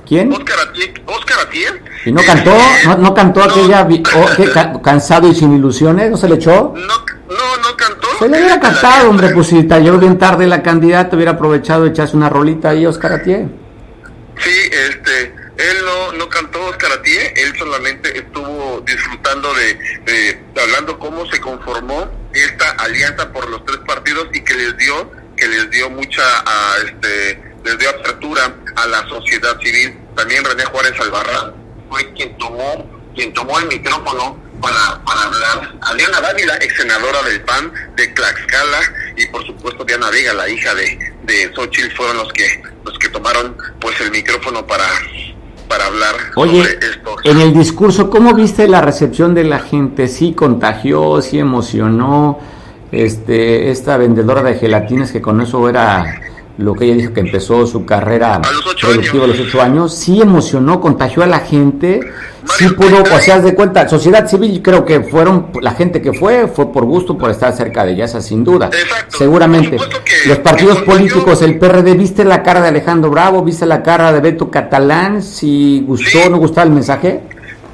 [0.05, 0.33] ¿Quién?
[0.33, 0.59] Oscar.
[2.05, 2.57] ¿Y no cantó?
[2.85, 6.11] ¿No, no cantó aquella oh, cansado y sin ilusiones?
[6.11, 6.73] ¿No se le echó?
[6.75, 8.07] No, no, no cantó.
[8.17, 11.89] Se le hubiera cantado, hombre, pues si llegó bien tarde la candidata, hubiera aprovechado y
[11.89, 13.49] echarse una rolita ahí, Oscar Atiel.
[14.37, 19.73] Sí, este, él no, no cantó Oscar Atiel, él solamente estuvo disfrutando de,
[20.05, 25.11] de, hablando cómo se conformó esta alianza por los tres partidos y que les dio,
[25.35, 29.97] que les dio mucha, a, este, les dio apertura a la sociedad civil.
[30.15, 31.53] También René Juárez Albarrán
[31.89, 35.73] fue quien tomó, quien tomó el micrófono para, para hablar.
[35.81, 38.79] A Diana Dávila, ex senadora del PAN de Tlaxcala,
[39.15, 43.09] y por supuesto Diana Vega, la hija de, de Xochitl, fueron los que, los que
[43.09, 44.87] tomaron pues el micrófono para,
[45.69, 47.15] para hablar Oye, sobre esto.
[47.23, 50.09] En el discurso, ¿cómo viste la recepción de la gente?
[50.09, 52.39] ¿Sí contagió, sí emocionó?
[52.91, 56.21] Este, esta vendedora de gelatinas que con eso era
[56.59, 58.41] lo que ella dijo que empezó su carrera
[58.81, 62.01] productiva a los ocho años, sí emocionó, contagió a la gente,
[62.57, 66.47] sí pudo, o sea, de cuenta, sociedad civil creo que fueron, la gente que fue,
[66.47, 68.69] fue por gusto, por estar cerca de ella, esa sin duda.
[69.07, 69.77] Seguramente.
[70.25, 73.41] Los partidos políticos, el PRD, ¿viste la cara de Alejandro Bravo?
[73.41, 75.23] ¿Viste la cara de Beto Catalán?
[75.23, 77.21] Si gustó o no gustaba el mensaje.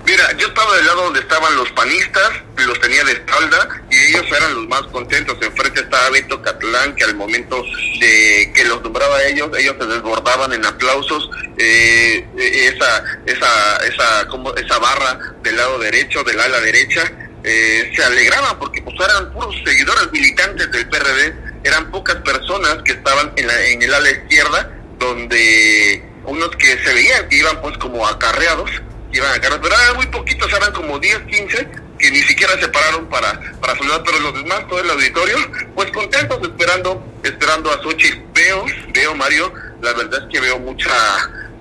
[0.05, 2.29] Mira, yo estaba del lado donde estaban los panistas,
[2.67, 3.67] los tenía de espalda
[4.07, 5.37] ellos eran los más contentos.
[5.41, 7.63] Enfrente estaba Beto Catalán, que al momento
[7.99, 11.29] de que los nombraba a ellos, ellos se desbordaban en aplausos.
[11.57, 17.11] Eh, esa, esa, esa, como esa barra del lado derecho, del ala derecha,
[17.43, 22.93] eh, se alegraban porque pues eran puros seguidores militantes del PRD, eran pocas personas que
[22.93, 27.77] estaban en, la, en el ala izquierda, donde unos que se veían que iban pues
[27.77, 28.71] como acarreados,
[29.13, 31.67] iban acarreados, pero eran muy poquitos, eran como 10, 15,
[32.11, 35.37] ni siquiera se pararon para, para saludar, pero los demás, todo el auditorio,
[35.73, 38.19] pues contentos esperando, esperando a Xochitl.
[38.33, 40.91] Veo, veo Mario, la verdad es que veo mucha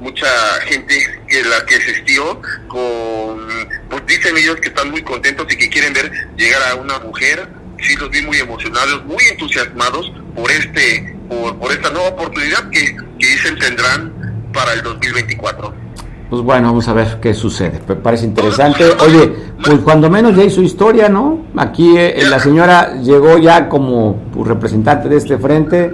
[0.00, 0.26] mucha
[0.66, 3.48] gente que la que asistió con
[3.88, 7.48] pues dicen ellos que están muy contentos y que quieren ver llegar a una mujer
[7.80, 12.96] sí los vi muy emocionados muy entusiasmados por este por, por esta nueva oportunidad que,
[13.18, 14.12] que dicen tendrán
[14.52, 15.83] para el 2024
[16.30, 17.80] pues bueno, vamos a ver qué sucede.
[17.86, 18.84] Me parece interesante.
[19.04, 19.32] Oye,
[19.64, 21.40] pues cuando menos ya hizo historia, ¿no?
[21.56, 25.92] Aquí eh, la señora llegó ya como pues, representante de este frente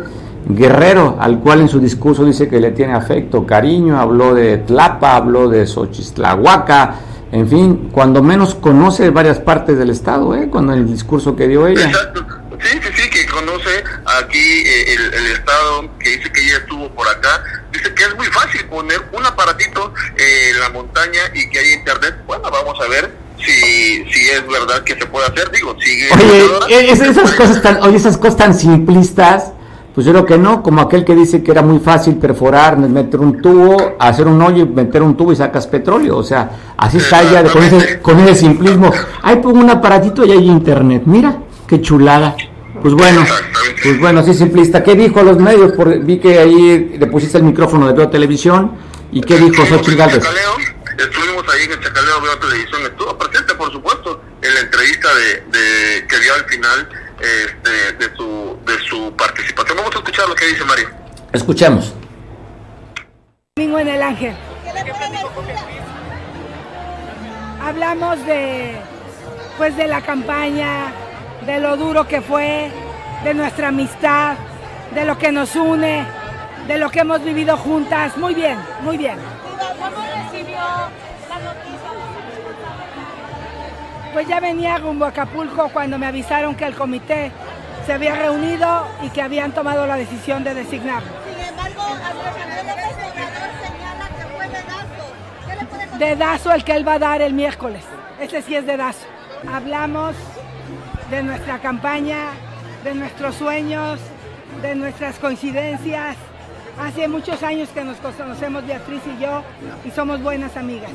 [0.49, 5.16] Guerrero, al cual en su discurso dice que le tiene afecto, cariño, habló de Tlapa,
[5.16, 6.95] habló de Xochistlahuaca,
[7.33, 10.49] en fin, cuando menos conoce varias partes del estado, ¿eh?
[10.51, 11.90] Cuando el discurso que dio ella.
[12.59, 13.10] Sí, sí, sí,
[14.21, 17.43] aquí eh, el, estado, que dice que ella estuvo por acá.
[17.73, 21.73] Dice que es muy fácil poner un aparatito eh, en la montaña y que hay
[21.73, 22.17] internet.
[22.27, 25.51] Bueno, vamos a ver si, si es verdad que se puede hacer.
[25.51, 26.09] Digo, sigue.
[26.65, 29.53] Oye, esas, cosas tan, oye, esas cosas tan simplistas
[29.95, 33.19] pues yo creo que no, como aquel que dice que era muy fácil perforar, meter
[33.19, 36.17] un tubo, hacer un hoyo y meter un tubo y sacas petróleo.
[36.17, 38.93] O sea, así está ya con ese, con ese simplismo.
[39.23, 41.03] Ahí pongo un aparatito y hay internet.
[41.07, 42.37] Mira, qué chulada.
[42.83, 43.25] Pues bueno,
[43.83, 44.83] pues bueno, así simplista.
[44.83, 45.73] ¿Qué dijo a los medios?
[45.73, 48.73] Por, vi que ahí le pusiste el micrófono de Veo Televisión.
[49.12, 50.25] ¿Y qué dijo Xochitl Galvez?
[50.99, 52.83] Estuvimos ahí en el Chacaleo Veo Televisión.
[52.83, 56.88] Estuvo presente, por supuesto, en la entrevista de, de que dio al final
[57.21, 59.77] este, de, su, de su participación.
[59.79, 60.88] Vamos a escuchar lo que dice Mario.
[61.33, 61.95] Escuchemos.
[63.57, 64.35] Domingo en el Ángel.
[67.62, 68.77] Hablamos de,
[69.59, 70.93] pues de la campaña,
[71.46, 72.70] de lo duro que fue,
[73.24, 74.35] de nuestra amistad,
[74.94, 76.05] de lo que nos une,
[76.66, 78.16] de lo que hemos vivido juntas.
[78.16, 79.18] Muy bien, muy bien.
[79.79, 81.70] ¿Cómo recibió la noticia?
[84.12, 87.31] Pues ya venía rumbo a Acapulco cuando me avisaron que el comité
[87.87, 91.09] se había reunido y que habían tomado la decisión de designarlo.
[91.29, 91.83] Sin embargo,
[93.62, 95.98] señala que fue dedazo.
[95.98, 97.85] ¿Qué Dedazo el que él va a dar el miércoles.
[98.20, 99.07] Ese sí es dedazo.
[99.53, 100.14] Hablamos
[101.11, 102.31] de nuestra campaña,
[102.85, 104.01] de nuestros sueños,
[104.62, 106.16] de nuestras coincidencias,
[106.81, 109.42] Hace muchos años que nos conocemos Beatriz y yo
[109.85, 110.90] y somos buenas amigas.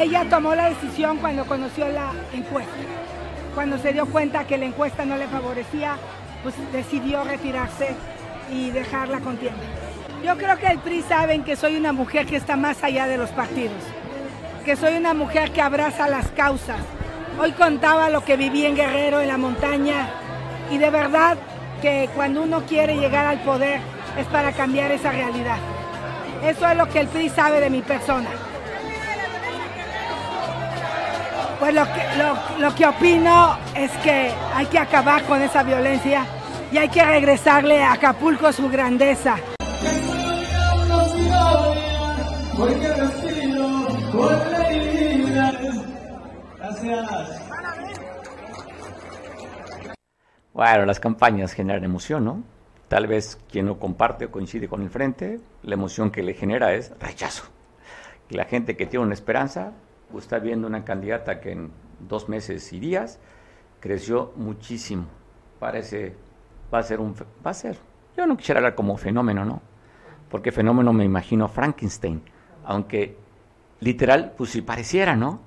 [0.00, 2.72] Ella tomó la decisión cuando conoció la encuesta.
[3.54, 5.96] Cuando se dio cuenta que la encuesta no le favorecía,
[6.42, 7.88] pues decidió retirarse
[8.50, 9.60] y dejar la contienda.
[10.24, 13.18] Yo creo que el PRI saben que soy una mujer que está más allá de
[13.18, 13.82] los partidos,
[14.64, 16.80] que soy una mujer que abraza las causas.
[17.38, 20.08] Hoy contaba lo que viví en Guerrero, en la montaña,
[20.70, 21.36] y de verdad
[21.82, 23.80] que cuando uno quiere llegar al poder,
[24.16, 25.58] es para cambiar esa realidad.
[26.42, 28.30] Eso es lo que el PRI sabe de mi persona.
[31.60, 36.24] Pues lo que, lo, que opino es que hay que acabar con esa violencia
[36.72, 39.36] y hay que regresarle a Acapulco su grandeza.
[50.52, 52.42] Bueno, las campañas generan emoción, ¿no?
[52.88, 56.72] Tal vez quien no comparte o coincide con el frente, la emoción que le genera
[56.72, 57.44] es rechazo.
[58.30, 59.72] Y la gente que tiene una esperanza
[60.10, 63.18] pues, está viendo una candidata que en dos meses y días
[63.80, 65.06] creció muchísimo.
[65.58, 66.14] Parece,
[66.72, 67.76] va a ser un, va a ser,
[68.16, 69.60] yo no quisiera hablar como fenómeno, ¿no?
[70.30, 72.22] Porque fenómeno me imagino Frankenstein,
[72.64, 73.16] aunque
[73.80, 75.40] literal, pues si pareciera, ¿no?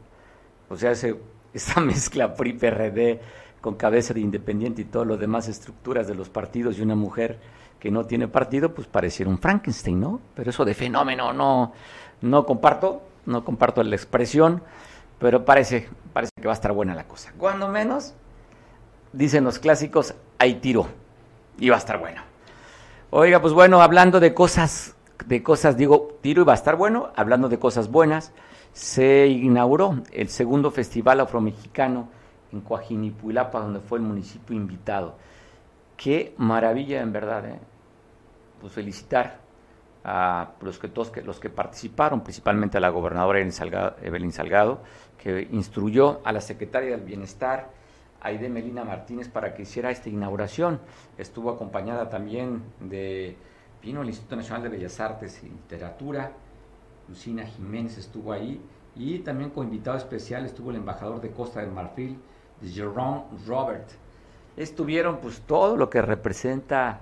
[0.69, 0.91] O sea,
[1.53, 3.19] esa mezcla PRI-PRD,
[3.61, 7.39] con cabeza de independiente y todas las demás estructuras de los partidos y una mujer
[7.79, 10.19] que no tiene partido, pues pareciera un Frankenstein, ¿no?
[10.35, 11.73] Pero eso de fenómeno no,
[12.21, 14.61] no comparto, no comparto la expresión,
[15.17, 17.33] pero parece, parece que va a estar buena la cosa.
[17.37, 18.13] Cuando menos,
[19.13, 20.87] dicen los clásicos, hay tiro
[21.57, 22.21] y va a estar bueno.
[23.11, 27.11] Oiga, pues bueno, hablando de cosas, de cosas, digo, tiro y va a estar bueno,
[27.15, 28.33] hablando de cosas buenas,
[28.79, 32.07] se inauguró el segundo Festival Afromexicano
[32.53, 35.15] en Coajinipuilapa, donde fue el municipio invitado.
[35.97, 37.45] Qué maravilla, en verdad.
[37.45, 37.59] ¿eh?
[38.61, 39.41] Pues felicitar
[40.05, 44.79] a los que, todos, los que participaron, principalmente a la gobernadora Evelyn Salgado,
[45.21, 47.71] que instruyó a la secretaria del Bienestar,
[48.21, 50.79] Aide Melina Martínez, para que hiciera esta inauguración.
[51.17, 53.35] Estuvo acompañada también de,
[53.81, 56.31] vino el Instituto Nacional de Bellas Artes y Literatura,
[57.09, 58.61] Lucina Jiménez estuvo ahí,
[58.95, 62.17] y también como invitado especial estuvo el embajador de Costa del Marfil,
[62.63, 63.89] Jerome Robert.
[64.55, 66.99] Estuvieron pues todo lo que representa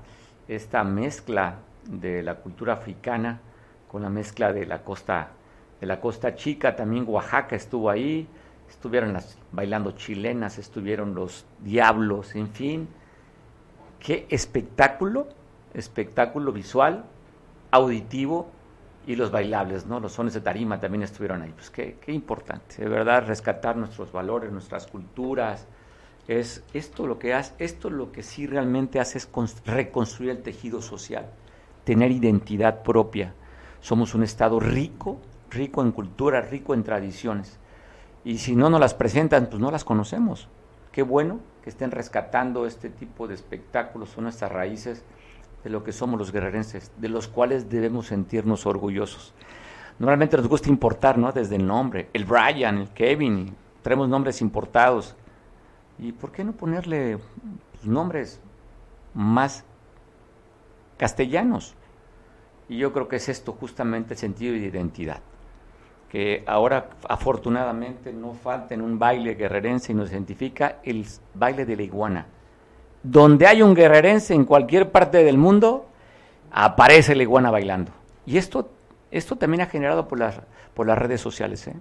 [0.48, 3.42] esta mezcla de la cultura africana
[3.90, 5.32] con la mezcla de la costa
[5.80, 8.28] de la costa chica, también Oaxaca estuvo ahí,
[8.68, 12.88] estuvieron las bailando chilenas, estuvieron los diablos, en fin,
[14.00, 15.28] qué espectáculo,
[15.76, 17.06] espectáculo visual,
[17.70, 18.50] auditivo
[19.08, 20.02] y los bailables, ¿no?
[20.02, 21.54] Los sones de tarima también estuvieron ahí.
[21.56, 25.66] Pues qué, qué importante, de verdad, rescatar nuestros valores, nuestras culturas.
[26.28, 29.30] Es esto lo que hace, esto lo que sí realmente hace es
[29.66, 31.26] reconstruir el tejido social,
[31.86, 33.34] tener identidad propia.
[33.80, 37.60] Somos un estado rico, rico en cultura, rico en tradiciones.
[38.26, 40.50] Y si no nos las presentan, pues no las conocemos.
[40.92, 45.06] Qué bueno que estén rescatando este tipo de espectáculos, son nuestras raíces
[45.68, 49.34] de lo que somos los guerrerenses, de los cuales debemos sentirnos orgullosos.
[50.00, 51.34] Normalmente nos gusta importar, ¿no?
[51.34, 55.14] Desde el nombre, el Brian, el Kevin, traemos nombres importados.
[56.00, 57.18] ¿Y por qué no ponerle
[57.74, 58.40] pues, nombres
[59.14, 59.66] más
[60.96, 61.76] castellanos?
[62.70, 65.20] Y yo creo que es esto justamente el sentido de identidad
[66.08, 71.76] que ahora afortunadamente no falta en un baile guerrerense y nos identifica el baile de
[71.76, 72.26] la iguana.
[73.10, 75.86] Donde hay un guerrerense en cualquier parte del mundo,
[76.52, 77.94] aparece la iguana bailando.
[78.26, 78.70] Y esto,
[79.12, 80.42] esto también ha generado por las,
[80.74, 81.66] por las redes sociales.
[81.68, 81.76] ¿eh?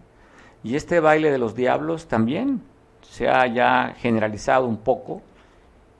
[0.62, 2.62] Y este baile de los diablos también
[3.02, 5.20] se ha ya generalizado un poco,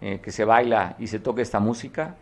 [0.00, 2.14] eh, que se baila y se toca esta música.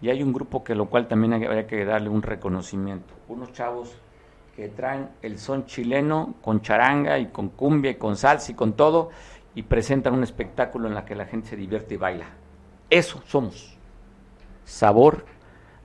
[0.00, 3.12] Y hay un grupo que lo cual también habría que darle un reconocimiento.
[3.28, 3.94] Unos chavos
[4.56, 8.72] que traen el son chileno con charanga y con cumbia y con salsa y con
[8.72, 9.10] todo
[9.54, 12.26] y presentan un espectáculo en la que la gente se divierte y baila.
[12.88, 13.76] Eso somos.
[14.64, 15.24] Sabor,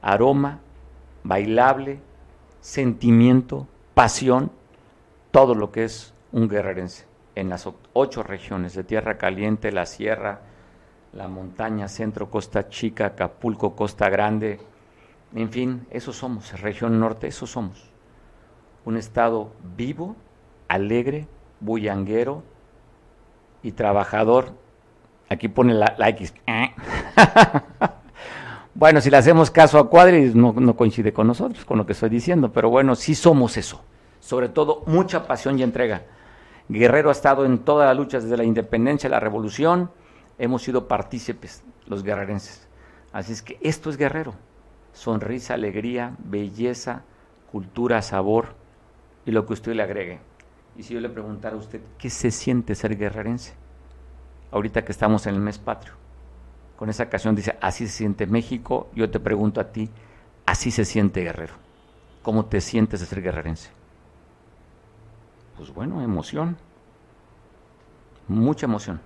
[0.01, 0.59] aroma,
[1.23, 1.99] bailable,
[2.61, 4.51] sentimiento, pasión,
[5.31, 7.05] todo lo que es un guerrerense
[7.35, 10.41] en las ocho regiones de Tierra Caliente, la Sierra,
[11.11, 14.59] la montaña, centro, costa chica, Acapulco, costa grande,
[15.33, 17.91] en fin, eso somos, región norte, eso somos
[18.85, 20.15] un estado vivo,
[20.67, 21.27] alegre,
[21.59, 22.43] bullanguero
[23.65, 24.53] y trabajador.
[25.27, 26.33] Aquí pone la, X.
[28.75, 32.09] bueno, si le hacemos caso a Cuadri, no, coincide con nosotros, con lo que estoy
[32.09, 33.83] diciendo, pero bueno, sí somos eso.
[34.19, 36.03] Sobre todo, mucha pasión y entrega.
[36.69, 39.89] Guerrero ha estado en todas las luchas desde la independencia, la revolución.
[40.37, 42.67] Hemos sido partícipes, los guerrerenses.
[43.11, 44.35] Así es que esto es guerrero.
[44.93, 47.01] Sonrisa, alegría, belleza,
[47.51, 48.53] cultura, sabor,
[49.25, 50.19] y lo que usted le agregue.
[50.77, 53.53] Y si yo le preguntara a usted, ¿qué se siente ser guerrerense?
[54.51, 55.93] Ahorita que estamos en el mes patrio.
[56.75, 58.89] Con esa ocasión dice, así se siente México.
[58.93, 59.89] Yo te pregunto a ti,
[60.45, 61.53] así se siente guerrero.
[62.21, 63.69] ¿Cómo te sientes de ser guerrerense?
[65.57, 66.57] Pues bueno, emoción.
[68.27, 68.99] Mucha emoción.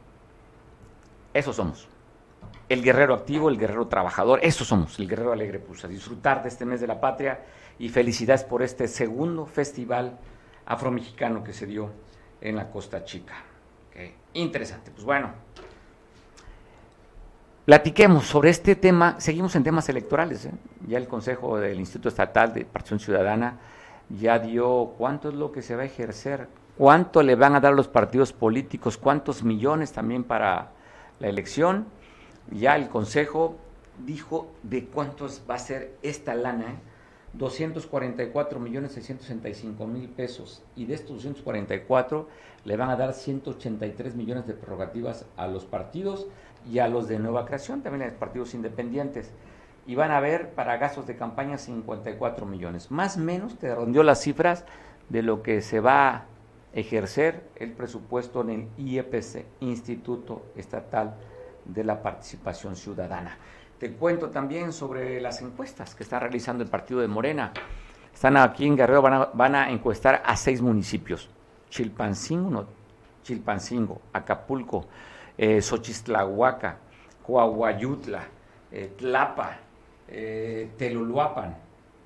[1.34, 1.88] Eso somos.
[2.70, 5.60] El guerrero activo, el guerrero trabajador, eso somos, el guerrero alegre.
[5.60, 7.42] Pues a disfrutar de este mes de la patria
[7.78, 10.18] y felicidades por este segundo festival
[10.70, 11.92] afromexicano que se dio
[12.40, 13.36] en la Costa Chica.
[14.34, 15.32] Interesante, pues bueno.
[17.66, 20.46] Platiquemos sobre este tema, seguimos en temas electorales.
[20.46, 20.52] ¿eh?
[20.88, 23.60] Ya el Consejo del Instituto Estatal de Partición Ciudadana
[24.10, 26.48] ya dio cuánto es lo que se va a ejercer,
[26.78, 30.72] cuánto le van a dar los partidos políticos, cuántos millones también para
[31.20, 31.86] la elección.
[32.52, 33.58] Ya el Consejo
[34.06, 36.72] dijo de cuántos va a ser esta lana.
[36.72, 36.89] ¿eh?
[37.34, 42.28] 244 millones 665 mil pesos y de estos 244
[42.66, 46.28] le van a dar 183 millones de prerrogativas a los partidos
[46.70, 49.32] y a los de nueva creación, también a los partidos independientes.
[49.88, 52.92] Y van a haber para gastos de campaña 54 millones.
[52.92, 54.66] Más o menos te rondió las cifras
[55.10, 56.26] de lo que se va a
[56.74, 61.16] ejercer el presupuesto en el IEPC, Instituto Estatal
[61.66, 63.38] de la Participación Ciudadana.
[63.80, 67.54] Te cuento también sobre las encuestas que está realizando el partido de Morena.
[68.14, 69.02] Están aquí en Guerrero,
[69.34, 71.30] van a, encuestar a seis municipios.
[71.70, 72.66] Chilpancingo,
[73.24, 74.86] Chilpancingo Acapulco,
[75.38, 76.78] eh, Xochistlahuaca,
[77.26, 78.24] Coahuayutla,
[78.70, 79.60] eh, Tlapa,
[80.10, 80.70] eh.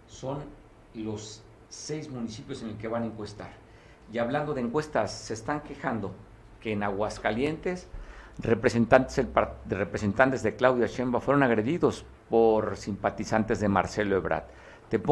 [0.06, 0.44] Son
[0.94, 3.50] los seis municipios en el que van a encuestar.
[4.12, 6.12] Y hablando de encuestas, se están quejando
[6.62, 7.88] que en Aguascalientes
[8.40, 14.46] representantes, de representantes de Claudia Sheinbaum fueron agredidos por simpatizantes de Marcelo Ebrard.
[14.90, 15.12] Te pongo